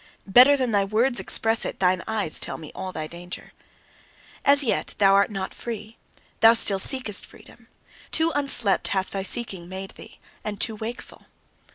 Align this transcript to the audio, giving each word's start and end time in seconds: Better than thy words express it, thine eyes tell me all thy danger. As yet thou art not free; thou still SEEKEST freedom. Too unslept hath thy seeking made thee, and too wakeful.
Better 0.25 0.57
than 0.57 0.71
thy 0.71 0.83
words 0.83 1.19
express 1.19 1.63
it, 1.63 1.79
thine 1.79 2.01
eyes 2.07 2.39
tell 2.39 2.57
me 2.57 2.71
all 2.73 2.91
thy 2.91 3.05
danger. 3.05 3.51
As 4.43 4.63
yet 4.63 4.95
thou 4.97 5.13
art 5.13 5.29
not 5.29 5.53
free; 5.53 5.95
thou 6.39 6.55
still 6.55 6.79
SEEKEST 6.79 7.23
freedom. 7.23 7.67
Too 8.09 8.31
unslept 8.33 8.87
hath 8.87 9.11
thy 9.11 9.21
seeking 9.21 9.69
made 9.69 9.91
thee, 9.91 10.17
and 10.43 10.59
too 10.59 10.75
wakeful. 10.75 11.27